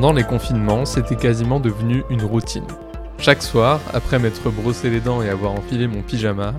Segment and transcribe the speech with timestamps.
[0.00, 2.66] Pendant les confinements, c'était quasiment devenu une routine.
[3.18, 6.54] Chaque soir, après m'être brossé les dents et avoir enfilé mon pyjama,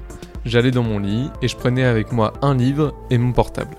[0.46, 3.76] j'allais dans mon lit et je prenais avec moi un livre et mon portable.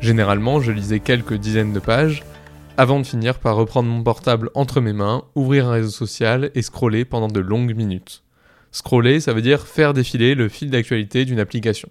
[0.00, 2.24] Généralement, je lisais quelques dizaines de pages,
[2.76, 6.62] avant de finir par reprendre mon portable entre mes mains, ouvrir un réseau social et
[6.62, 8.24] scroller pendant de longues minutes.
[8.72, 11.90] Scroller, ça veut dire faire défiler le fil d'actualité d'une application.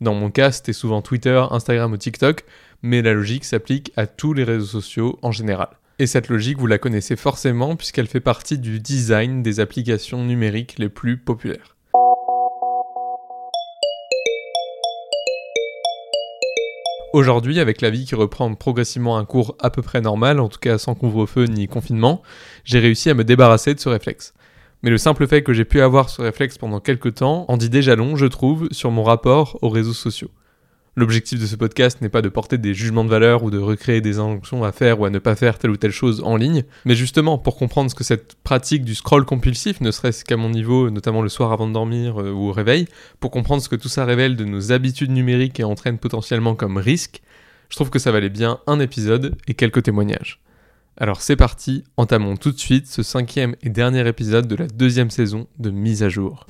[0.00, 2.44] Dans mon cas, c'était souvent Twitter, Instagram ou TikTok,
[2.82, 5.70] mais la logique s'applique à tous les réseaux sociaux en général.
[5.98, 10.78] Et cette logique, vous la connaissez forcément puisqu'elle fait partie du design des applications numériques
[10.78, 11.74] les plus populaires.
[17.14, 20.58] Aujourd'hui, avec la vie qui reprend progressivement un cours à peu près normal, en tout
[20.58, 22.20] cas sans couvre-feu ni confinement,
[22.64, 24.34] j'ai réussi à me débarrasser de ce réflexe.
[24.82, 27.70] Mais le simple fait que j'ai pu avoir ce réflexe pendant quelques temps en dit
[27.70, 30.30] déjà long, je trouve, sur mon rapport aux réseaux sociaux.
[30.98, 34.00] L'objectif de ce podcast n'est pas de porter des jugements de valeur ou de recréer
[34.00, 36.64] des injonctions à faire ou à ne pas faire telle ou telle chose en ligne,
[36.86, 40.48] mais justement pour comprendre ce que cette pratique du scroll compulsif, ne serait-ce qu'à mon
[40.48, 42.88] niveau, notamment le soir avant de dormir euh, ou au réveil,
[43.20, 46.78] pour comprendre ce que tout ça révèle de nos habitudes numériques et entraîne potentiellement comme
[46.78, 47.20] risque,
[47.68, 50.40] je trouve que ça valait bien un épisode et quelques témoignages.
[50.96, 55.10] Alors c'est parti, entamons tout de suite ce cinquième et dernier épisode de la deuxième
[55.10, 56.46] saison de Mise à jour.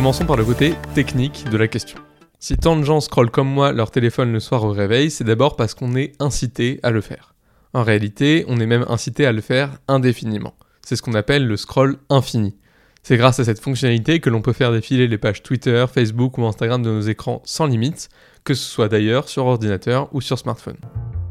[0.00, 1.98] Commençons par le côté technique de la question.
[2.38, 5.56] Si tant de gens scrollent comme moi leur téléphone le soir au réveil, c'est d'abord
[5.56, 7.34] parce qu'on est incité à le faire.
[7.74, 10.54] En réalité, on est même incité à le faire indéfiniment.
[10.80, 12.56] C'est ce qu'on appelle le scroll infini.
[13.02, 16.46] C'est grâce à cette fonctionnalité que l'on peut faire défiler les pages Twitter, Facebook ou
[16.46, 18.08] Instagram de nos écrans sans limite,
[18.42, 20.78] que ce soit d'ailleurs sur ordinateur ou sur smartphone.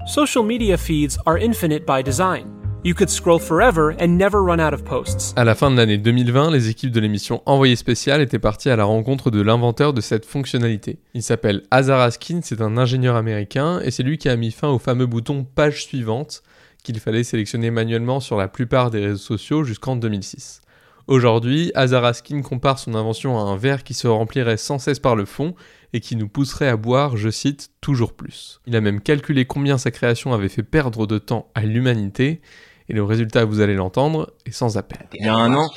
[0.05, 2.58] Social media feeds are infinite by design.
[2.85, 5.33] You could scroll forever and never run out of posts.
[5.35, 8.77] À la fin de l'année 2020, les équipes de l'émission Envoyé spécial étaient parties à
[8.77, 10.97] la rencontre de l'inventeur de cette fonctionnalité.
[11.13, 14.69] Il s'appelle Hazar Askin, c'est un ingénieur américain et c'est lui qui a mis fin
[14.69, 16.41] au fameux bouton page suivante
[16.81, 20.61] qu'il fallait sélectionner manuellement sur la plupart des réseaux sociaux jusqu'en 2006.
[21.07, 25.17] Aujourd'hui, Hazar Askin compare son invention à un verre qui se remplirait sans cesse par
[25.17, 25.53] le fond
[25.91, 28.61] et qui nous pousserait à boire, je cite, toujours plus.
[28.67, 32.41] Il a même calculé combien sa création avait fait perdre de temps à l'humanité
[32.89, 35.07] et le résultat, vous allez l'entendre, est sans appel.
[35.13, 35.69] Il y a un an,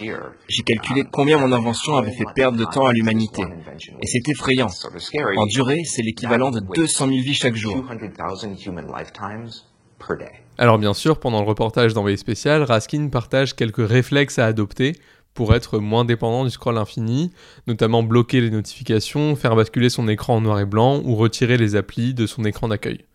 [0.49, 3.43] j'ai calculé combien mon invention avait fait perdre de temps à l'humanité.
[4.01, 4.69] Et c'est effrayant.
[5.37, 7.85] En durée, c'est l'équivalent de 200 000 vies chaque jour.
[10.59, 14.97] Alors bien sûr, pendant le reportage d'envoyé spécial, Raskin partage quelques réflexes à adopter
[15.35, 17.31] pour être moins dépendant du scroll infini,
[17.67, 21.77] notamment bloquer les notifications, faire basculer son écran en noir et blanc ou retirer les
[21.77, 23.07] applis de son écran d'accueil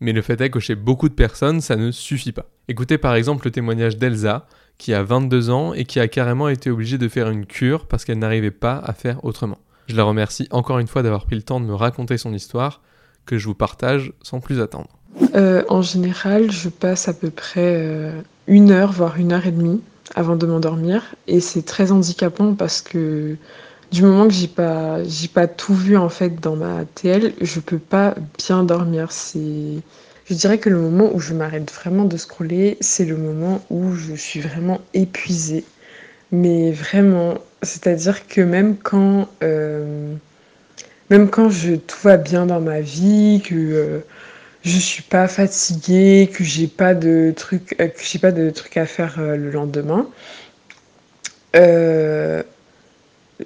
[0.00, 2.46] mais le fait est que chez beaucoup de personnes, ça ne suffit pas.
[2.68, 4.46] Écoutez par exemple le témoignage d'Elsa,
[4.78, 8.04] qui a 22 ans et qui a carrément été obligée de faire une cure parce
[8.04, 9.58] qu'elle n'arrivait pas à faire autrement.
[9.86, 12.82] Je la remercie encore une fois d'avoir pris le temps de me raconter son histoire,
[13.24, 14.88] que je vous partage sans plus attendre.
[15.34, 19.52] Euh, en général, je passe à peu près euh, une heure, voire une heure et
[19.52, 19.80] demie
[20.14, 21.14] avant de m'endormir.
[21.26, 23.36] Et c'est très handicapant parce que
[23.92, 27.60] du moment que j'ai pas j'ai pas tout vu en fait dans ma TL, je
[27.60, 29.12] peux pas bien dormir.
[29.12, 29.82] C'est
[30.28, 33.92] je dirais que le moment où je m'arrête vraiment de scroller, c'est le moment où
[33.94, 35.64] je suis vraiment épuisée.
[36.32, 40.14] Mais vraiment, c'est-à-dire que même quand euh,
[41.10, 43.98] même quand je tout va bien dans ma vie, que euh,
[44.62, 48.76] je suis pas fatiguée, que j'ai pas de trucs euh, que j'ai pas de trucs
[48.76, 50.08] à faire le lendemain.
[51.56, 52.42] Euh,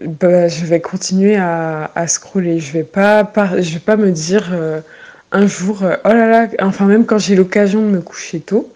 [0.01, 2.61] bah, je vais continuer à, à, scroller.
[2.61, 4.81] Je vais pas, je vais pas me dire euh,
[5.33, 8.73] un jour, euh, oh là là, enfin même quand j'ai l'occasion de me coucher tôt,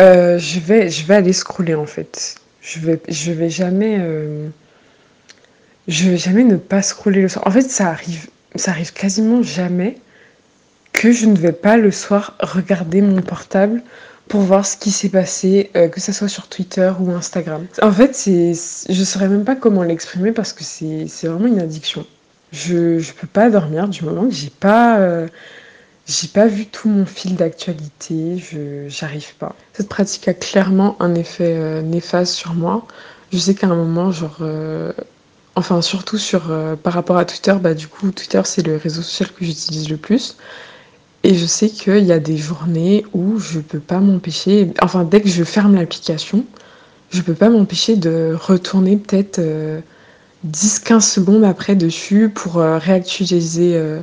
[0.00, 2.36] euh, je vais, je vais aller scroller en fait.
[2.62, 3.98] Je vais, vais jamais,
[5.88, 7.46] je vais jamais ne pas scroller le soir.
[7.46, 9.96] En fait, ça arrive, ça arrive quasiment jamais
[10.92, 13.82] que je ne vais pas le soir regarder mon portable
[14.28, 17.66] pour voir ce qui s'est passé, euh, que ce soit sur Twitter ou Instagram.
[17.82, 18.50] En fait, je
[18.88, 22.06] ne saurais même pas comment l'exprimer parce que c'est, vraiment une addiction.
[22.52, 25.28] Je ne peux pas dormir du moment que j'ai pas, euh,
[26.06, 29.54] j'ai pas vu tout mon fil d'actualité, je j'arrive pas.
[29.72, 32.86] Cette pratique a clairement un effet euh, néfaste sur moi.
[33.32, 34.42] Je sais qu'à un moment, genre,
[35.54, 36.50] enfin surtout sur
[36.82, 39.96] par rapport à Twitter, bah du coup Twitter c'est le réseau social que j'utilise le
[39.96, 40.36] plus.
[41.22, 45.20] Et je sais qu'il y a des journées où je peux pas m'empêcher, enfin dès
[45.20, 46.44] que je ferme l'application,
[47.10, 49.38] je peux pas m'empêcher de retourner peut-être
[50.46, 54.00] 10-15 euh, secondes après dessus pour euh, réactualiser euh,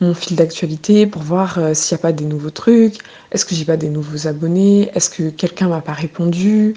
[0.00, 2.98] mon fil d'actualité pour voir euh, s'il n'y a pas des nouveaux trucs,
[3.32, 6.74] est-ce que j'ai pas des nouveaux abonnés, est-ce que quelqu'un m'a pas répondu,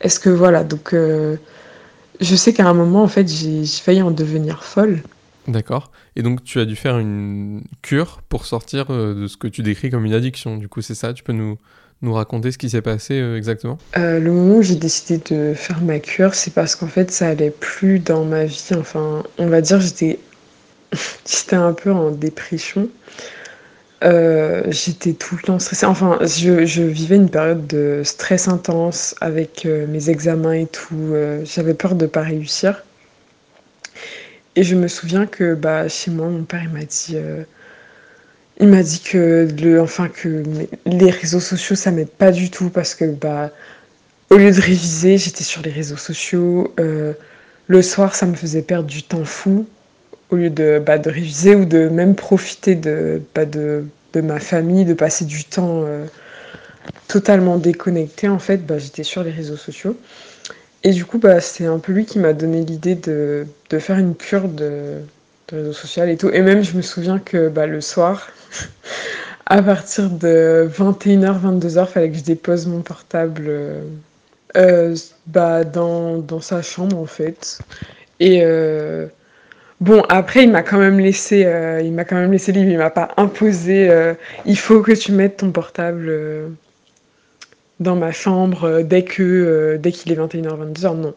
[0.00, 4.62] est-ce que voilà, donc je sais qu'à un moment en fait j'ai failli en devenir
[4.62, 5.02] folle.
[5.48, 5.90] D'accord.
[6.16, 9.90] Et donc tu as dû faire une cure pour sortir de ce que tu décris
[9.90, 10.56] comme une addiction.
[10.56, 11.12] Du coup, c'est ça?
[11.12, 11.56] Tu peux nous,
[12.02, 13.78] nous raconter ce qui s'est passé exactement?
[13.94, 17.50] Le moment où j'ai décidé de faire ma cure, c'est parce qu'en fait ça allait
[17.50, 18.68] plus dans ma vie.
[18.78, 20.18] Enfin, on va dire j'étais
[21.26, 22.88] j'étais un peu en dépression.
[24.04, 25.86] Euh, j'étais tout le temps stressée.
[25.86, 30.94] Enfin, je, vivais une période de stress intense avec euh, mes examens et tout.
[30.94, 32.82] Euh, j'avais peur de pas réussir.
[34.54, 37.16] Et je me souviens que bah, chez moi, mon père il m'a dit,
[38.60, 40.42] il m'a dit que, enfin, que
[40.86, 43.50] les réseaux sociaux ça m'aide pas du tout parce que bah,
[44.30, 46.74] au lieu de réviser, j'étais sur les réseaux sociaux.
[47.68, 49.66] le soir, ça me faisait perdre du temps fou
[50.30, 54.40] au lieu de, bah, de réviser ou de même profiter de, bah, de, de, ma
[54.40, 56.06] famille, de passer du temps euh,
[57.08, 59.96] totalement déconnecté, en fait, bah, j'étais sur les réseaux sociaux.
[60.82, 63.98] Et du coup, bah, c'est un peu lui qui m'a donné l'idée de, de, faire
[63.98, 65.00] une cure de,
[65.48, 66.30] de réseaux sociaux et tout.
[66.30, 68.28] Et même, je me souviens que bah, le soir,
[69.46, 73.80] à partir de 21h, 22h, il fallait que je dépose mon portable euh,
[74.56, 74.96] euh,
[75.26, 77.58] bah, dans, dans, sa chambre, en fait.
[78.20, 79.06] Et euh,
[79.80, 82.70] Bon, après, il m'a quand même laissé, euh, il m'a quand même laissé libre.
[82.70, 83.90] Il m'a pas imposé.
[84.46, 86.10] Il faut que tu mettes ton portable
[87.78, 90.96] dans ma chambre dès que, dès qu'il est 21h, 22h.
[90.96, 91.14] Non.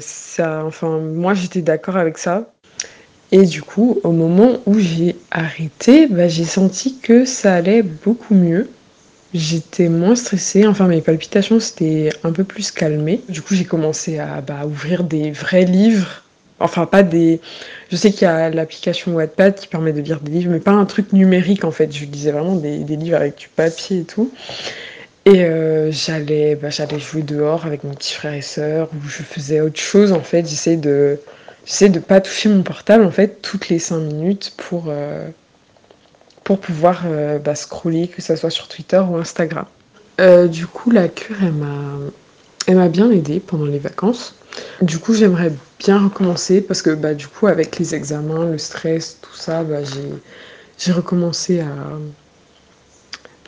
[0.00, 2.52] ça, enfin, moi, j'étais d'accord avec ça.
[3.32, 8.34] Et du coup, au moment où j'ai arrêté, bah, j'ai senti que ça allait beaucoup
[8.34, 8.68] mieux.
[9.34, 13.22] J'étais moins stressée, enfin mes palpitations s'étaient un peu plus calmées.
[13.30, 16.22] Du coup, j'ai commencé à bah, ouvrir des vrais livres
[16.62, 17.40] Enfin, pas des.
[17.90, 20.70] Je sais qu'il y a l'application Wattpad qui permet de lire des livres, mais pas
[20.70, 21.92] un truc numérique en fait.
[21.92, 24.32] Je lisais vraiment des, livres avec du papier et tout.
[25.24, 29.22] Et euh, j'allais, bah, j'allais jouer dehors avec mon petit frère et sœur, ou je
[29.22, 30.48] faisais autre chose en fait.
[30.48, 31.18] J'essayais de,
[31.64, 35.28] j'essayais de pas toucher mon portable en fait toutes les cinq minutes pour, euh,
[36.44, 39.66] pour pouvoir euh, bah, scroller, que ce soit sur Twitter ou Instagram.
[40.48, 41.36] du coup, la cure,
[42.66, 44.34] elle m'a, bien aidée pendant les vacances.
[44.82, 49.18] Du coup, j'aimerais bien recommencer parce que bah, du coup, avec les examens, le stress,
[49.20, 49.78] tout ça, bah,
[50.78, 51.66] j'ai recommencé à,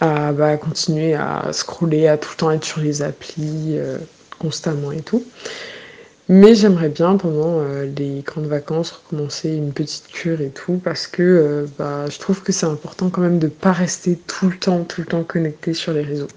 [0.01, 3.99] à bah, continuer à scroller, à tout le temps être sur les applis euh,
[4.39, 5.25] constamment et tout.
[6.29, 11.07] Mais j'aimerais bien pendant euh, les grandes vacances recommencer une petite cure et tout parce
[11.07, 14.57] que euh, bah, je trouve que c'est important quand même de pas rester tout le
[14.57, 16.29] temps, tout le temps connecté sur les réseaux.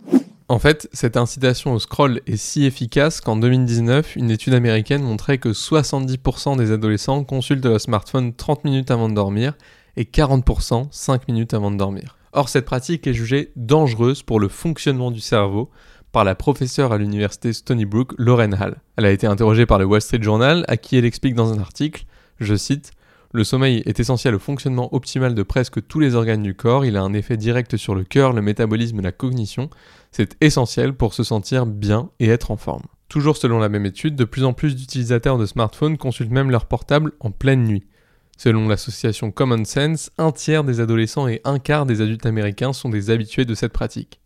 [0.50, 5.38] En fait, cette incitation au scroll est si efficace qu'en 2019, une étude américaine montrait
[5.38, 9.54] que 70% des adolescents consultent leur smartphone 30 minutes avant de dormir
[9.96, 12.18] et 40% 5 minutes avant de dormir.
[12.34, 15.70] Or, cette pratique est jugée dangereuse pour le fonctionnement du cerveau
[16.12, 18.78] par la professeure à l'université Stony Brook, Lauren Hall.
[18.96, 21.60] Elle a été interrogée par le Wall Street Journal, à qui elle explique dans un
[21.60, 22.06] article,
[22.40, 22.92] je cite,
[23.34, 26.96] le sommeil est essentiel au fonctionnement optimal de presque tous les organes du corps, il
[26.96, 29.70] a un effet direct sur le cœur, le métabolisme et la cognition,
[30.12, 32.84] c'est essentiel pour se sentir bien et être en forme.
[33.10, 36.66] Toujours selon la même étude, de plus en plus d'utilisateurs de smartphones consultent même leur
[36.66, 37.86] portable en pleine nuit.
[38.38, 42.90] Selon l'association Common Sense, un tiers des adolescents et un quart des adultes américains sont
[42.90, 44.20] des habitués de cette pratique.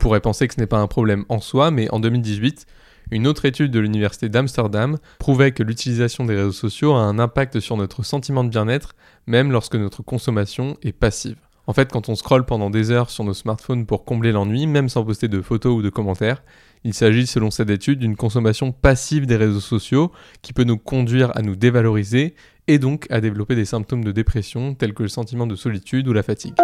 [0.00, 2.66] Pourrait penser que ce n'est pas un problème en soi, mais en 2018,
[3.12, 7.60] une autre étude de l'université d'Amsterdam prouvait que l'utilisation des réseaux sociaux a un impact
[7.60, 8.94] sur notre sentiment de bien-être,
[9.26, 11.36] même lorsque notre consommation est passive.
[11.66, 14.88] En fait, quand on scrolle pendant des heures sur nos smartphones pour combler l'ennui, même
[14.88, 16.42] sans poster de photos ou de commentaires,
[16.82, 20.10] il s'agit, selon cette étude, d'une consommation passive des réseaux sociaux
[20.42, 22.34] qui peut nous conduire à nous dévaloriser
[22.68, 26.12] et donc à développer des symptômes de dépression tels que le sentiment de solitude ou
[26.12, 26.54] la fatigue.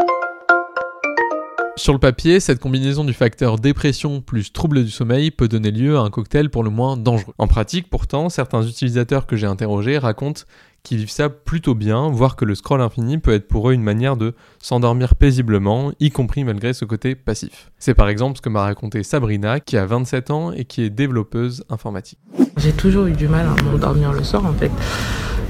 [1.78, 5.98] Sur le papier, cette combinaison du facteur dépression plus trouble du sommeil peut donner lieu
[5.98, 7.34] à un cocktail pour le moins dangereux.
[7.36, 10.44] En pratique, pourtant, certains utilisateurs que j'ai interrogés racontent
[10.86, 13.82] qu'ils vivent ça plutôt bien, voire que le scroll infini peut être pour eux une
[13.82, 17.72] manière de s'endormir paisiblement, y compris malgré ce côté passif.
[17.80, 20.90] C'est par exemple ce que m'a raconté Sabrina, qui a 27 ans et qui est
[20.90, 22.20] développeuse informatique.
[22.58, 24.70] J'ai toujours eu du mal à m'endormir le soir en fait.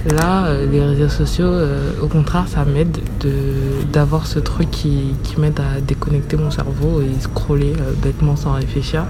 [0.07, 2.97] Là, euh, les réseaux sociaux, euh, au contraire, ça m'aide
[3.93, 9.05] d'avoir ce truc qui, m'aide à déconnecter mon cerveau et scroller euh, bêtement sans réfléchir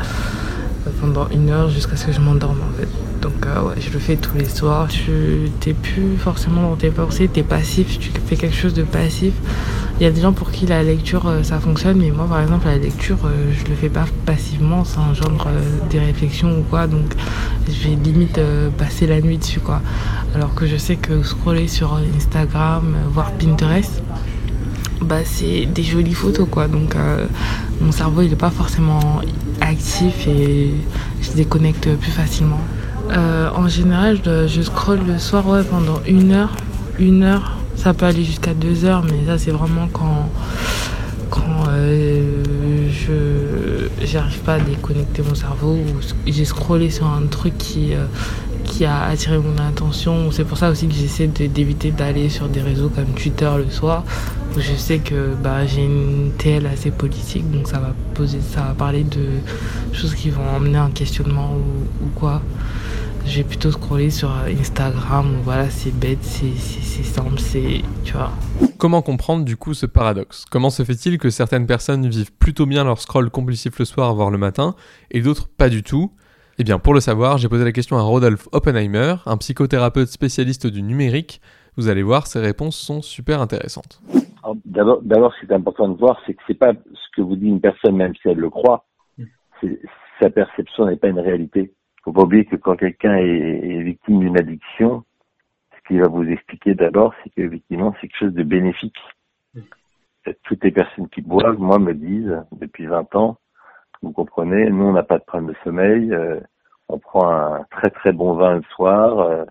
[1.01, 3.06] pendant une heure jusqu'à ce que je m'endorme en fait.
[3.27, 4.87] Donc ouais, je le fais tous les soirs.
[4.87, 5.11] Tu
[5.67, 9.33] n'es plus forcément dans tes pensées, tu es passif, tu fais quelque chose de passif
[9.99, 12.41] Il y a des gens pour qui la lecture euh, ça fonctionne, mais moi par
[12.41, 16.57] exemple la lecture euh, je le fais pas passivement, c'est un genre euh, des réflexions
[16.57, 17.15] ou quoi, donc
[17.67, 18.39] je vais limite
[18.79, 19.83] passer la nuit dessus quoi.
[20.37, 24.05] Alors que je sais que scroller sur Instagram, voire Pinterest,
[25.01, 26.95] bah c'est des jolies photos quoi, donc
[27.81, 29.21] mon cerveau il est pas forcément
[29.61, 30.75] actif et
[31.23, 32.61] je déconnecte plus facilement.
[33.13, 36.51] En général, je, scrolle le soir ouais, pendant une heure,
[36.99, 40.29] une heure ça peut aller jusqu'à deux heures, mais ça c'est vraiment quand,
[41.31, 42.43] quand euh,
[42.91, 48.07] je j'arrive pas à déconnecter mon cerveau ou j'ai scrollé sur un truc qui, euh,
[48.65, 50.31] qui a attiré mon attention.
[50.31, 54.05] C'est pour ça aussi que j'essaie d'éviter d'aller sur des réseaux comme Twitter le soir,
[54.57, 58.63] où je sais que bah, j'ai une TL assez politique, donc ça va poser, ça
[58.63, 59.27] va parler de
[59.93, 61.55] choses qui vont emmener un questionnement
[62.03, 62.43] ou quoi.
[63.29, 66.55] Je vais plutôt scroller sur Instagram, voilà, c'est bête, c'est
[67.03, 67.83] simple, c'est.
[68.05, 68.31] Tu vois.
[68.79, 70.45] Comment comprendre du coup ce paradoxe?
[70.51, 74.31] Comment se fait-il que certaines personnes vivent plutôt bien leur scroll compulsif le soir, voire
[74.31, 74.75] le matin,
[75.11, 76.13] et d'autres pas du tout?
[76.59, 80.67] Eh bien, pour le savoir, j'ai posé la question à Rodolphe Oppenheimer, un psychothérapeute spécialiste
[80.67, 81.43] du numérique.
[81.77, 84.01] Vous allez voir, ses réponses sont super intéressantes.
[84.65, 87.49] D'abord, ce qui est important de voir, c'est que c'est pas ce que vous dit
[87.49, 88.87] une personne, même si elle le croit,
[90.21, 91.75] sa perception n'est pas une réalité
[92.07, 95.05] faut pas oublier que quand quelqu'un est, victime d'une addiction,
[95.75, 98.97] ce qu'il va vous expliquer d'abord, c'est que effectivement c'est quelque chose de bénéfique.
[100.45, 103.39] Toutes les personnes qui boivent, moi, me disent depuis 20 ans,
[104.03, 106.39] vous comprenez, nous on n'a pas de problème de sommeil, euh,
[106.89, 109.45] on prend un très très bon vin le soir, euh,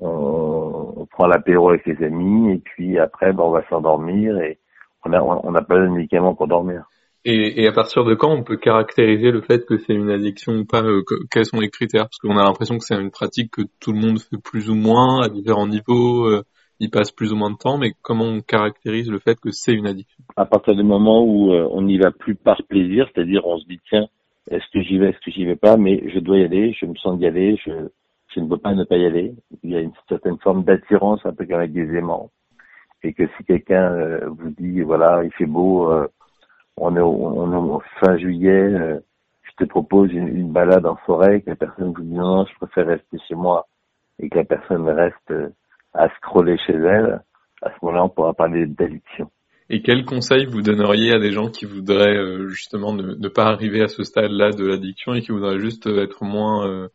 [0.00, 4.58] on, prend l'apéro avec les amis et puis après ben, on va s'endormir et
[5.04, 6.88] on n'a on a pas de médicaments pour dormir.
[7.26, 10.52] Et, et, à partir de quand on peut caractériser le fait que c'est une addiction
[10.52, 12.04] ou pas euh, Quels sont les critères?
[12.04, 14.74] Parce qu'on a l'impression que c'est une pratique que tout le monde fait plus ou
[14.74, 16.42] moins à différents niveaux, euh,
[16.80, 19.72] il passe plus ou moins de temps, mais comment on caractérise le fait que c'est
[19.72, 20.22] une addiction?
[20.36, 23.66] À partir du moment où euh, on n'y va plus par plaisir, c'est-à-dire on se
[23.66, 24.06] dit tiens,
[24.50, 26.84] est-ce que j'y vais, est-ce que j'y vais pas, mais je dois y aller, je
[26.84, 27.70] me sens d'y aller, je,
[28.34, 29.32] je ne peux pas ne pas y aller.
[29.62, 32.30] Il y a une certaine forme d'attirance, un peu comme avec des aimants.
[33.02, 35.90] Et que si quelqu'un euh, vous dit voilà, il fait beau
[36.76, 38.98] on est, au, fin juillet, euh,
[39.42, 42.86] je te propose une, balade en forêt, que la personne vous dit non, je préfère
[42.86, 43.68] rester chez moi,
[44.18, 45.48] et que la personne reste euh,
[45.92, 47.22] à scroller chez elle,
[47.62, 49.30] à ce moment-là, on pourra parler d'addiction.
[49.70, 53.80] Et quel conseil vous donneriez à des gens qui voudraient euh, justement ne, pas arriver
[53.80, 56.90] à ce stade-là de l'addiction et qui voudraient juste être moins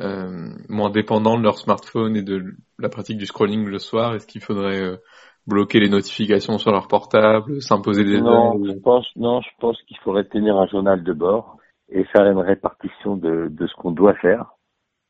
[0.00, 4.14] euh, moins dépendants de leur smartphone et de la pratique du scrolling le soir?
[4.14, 4.98] Est-ce qu'il faudrait
[5.46, 9.98] bloquer les notifications sur leur portable, s'imposer des non, je pense non, je pense qu'il
[9.98, 11.58] faudrait tenir un journal de bord
[11.88, 14.52] et faire une répartition de, de ce qu'on doit faire,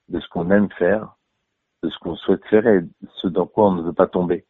[0.08, 1.16] de ce qu'on aime faire,
[1.82, 2.80] de ce qu'on souhaite faire et
[3.16, 4.44] ce dans quoi on ne veut pas tomber.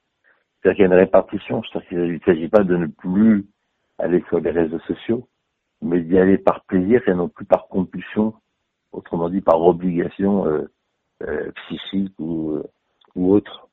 [0.63, 1.63] C'est-à-dire qu'il y a une répartition.
[1.91, 3.47] Il ne s'agit pas de ne plus
[3.99, 5.29] aller sur les réseaux sociaux,
[5.81, 8.35] mais d'y aller par plaisir et non plus par compulsion,
[8.93, 10.71] autrement dit par obligation euh,
[11.23, 12.63] euh, psychique ou, euh,
[13.17, 13.69] ou autre.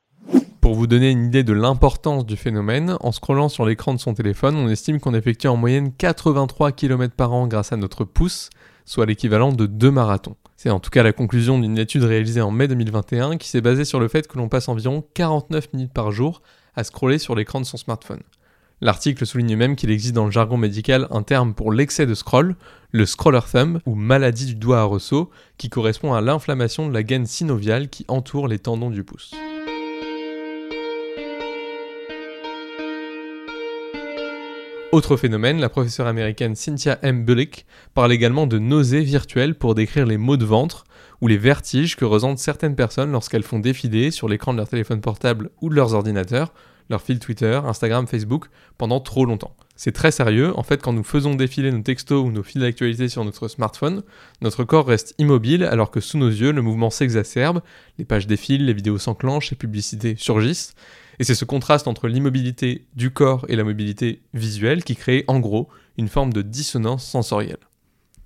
[0.60, 4.12] Pour vous donner une idée de l'importance du phénomène, en scrollant sur l'écran de son
[4.12, 8.50] téléphone, on estime qu'on effectue en moyenne 83 km par an grâce à notre pouce,
[8.84, 10.36] soit l'équivalent de deux marathons.
[10.58, 13.86] C'est en tout cas la conclusion d'une étude réalisée en mai 2021 qui s'est basée
[13.86, 16.42] sur le fait que l'on passe environ 49 minutes par jour
[16.76, 18.20] à scroller sur l'écran de son smartphone.
[18.82, 22.54] L'article souligne même qu'il existe dans le jargon médical un terme pour l'excès de scroll,
[22.92, 27.02] le scroller thumb ou maladie du doigt à ressaut, qui correspond à l'inflammation de la
[27.02, 29.32] gaine synoviale qui entoure les tendons du pouce.
[34.92, 37.24] Autre phénomène, la professeure américaine Cynthia M.
[37.24, 40.82] Bullock parle également de nausées virtuelles pour décrire les maux de ventre
[41.20, 45.00] ou les vertiges que ressentent certaines personnes lorsqu'elles font défiler sur l'écran de leur téléphone
[45.00, 46.52] portable ou de leurs ordinateurs
[46.90, 49.54] leur fil Twitter, Instagram, Facebook pendant trop longtemps.
[49.76, 53.08] C'est très sérieux, en fait quand nous faisons défiler nos textos ou nos fils d'actualité
[53.08, 54.02] sur notre smartphone,
[54.42, 57.62] notre corps reste immobile alors que sous nos yeux le mouvement s'exacerbe,
[57.98, 60.74] les pages défilent, les vidéos s'enclenchent, les publicités surgissent,
[61.20, 65.38] et c'est ce contraste entre l'immobilité du corps et la mobilité visuelle qui crée en
[65.38, 67.58] gros une forme de dissonance sensorielle.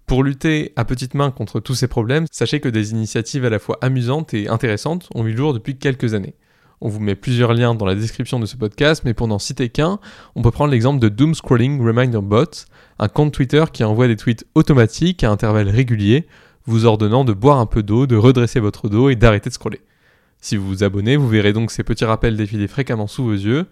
[0.06, 3.58] Pour lutter à petites mains contre tous ces problèmes, sachez que des initiatives à la
[3.58, 6.36] fois amusantes et intéressantes ont vu le jour depuis quelques années.
[6.80, 9.70] On vous met plusieurs liens dans la description de ce podcast, mais pour n'en citer
[9.70, 9.98] qu'un,
[10.36, 12.66] on peut prendre l'exemple de Doom Scrolling Reminder Bot,
[13.00, 16.28] un compte Twitter qui envoie des tweets automatiques à intervalles réguliers,
[16.66, 19.80] vous ordonnant de boire un peu d'eau, de redresser votre dos et d'arrêter de scroller.
[20.44, 23.64] Si vous vous abonnez, vous verrez donc ces petits rappels défiler fréquemment sous vos yeux,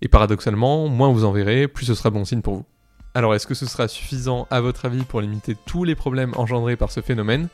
[0.00, 2.64] et paradoxalement, moins vous en verrez, plus ce sera bon signe pour vous.
[3.12, 6.76] Alors est-ce que ce sera suffisant à votre avis pour limiter tous les problèmes engendrés
[6.76, 7.48] par ce phénomène?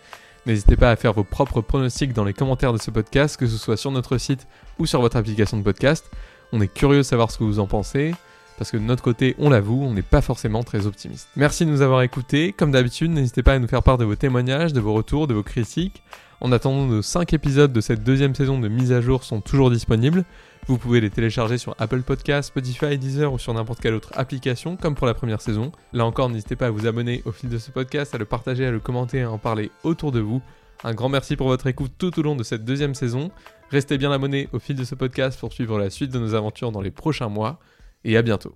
[0.46, 3.58] N'hésitez pas à faire vos propres pronostics dans les commentaires de ce podcast, que ce
[3.58, 4.46] soit sur notre site
[4.78, 6.08] ou sur votre application de podcast.
[6.52, 8.14] On est curieux de savoir ce que vous en pensez.
[8.56, 11.28] parce que de notre côté, on l'avoue, on n'est pas forcément très optimiste.
[11.34, 12.52] Merci de nous avoir écoutés.
[12.52, 15.34] Comme d'habitude, n'hésitez pas à nous faire part de vos témoignages, de vos retours, de
[15.34, 16.04] vos critiques.
[16.40, 19.70] En attendant, nos 5 épisodes de cette deuxième saison de mise à jour sont toujours
[19.70, 20.25] disponibles.
[20.66, 24.76] Vous pouvez les télécharger sur Apple Podcasts, Spotify, Deezer ou sur n'importe quelle autre application,
[24.76, 25.70] comme pour la première saison.
[25.92, 28.64] Là encore, n'hésitez pas à vous abonner au fil de ce podcast, à le partager,
[28.64, 30.40] à le commenter, et à en parler autour de vous.
[30.82, 33.30] Un grand merci pour votre écoute tout au long de cette deuxième saison.
[33.70, 36.73] Restez bien abonnés au fil de ce podcast pour suivre la suite de nos aventures
[36.73, 37.59] dans les prochains mois.
[38.02, 38.54] Et à bientôt.